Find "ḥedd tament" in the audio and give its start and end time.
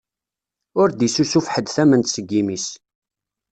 1.53-2.11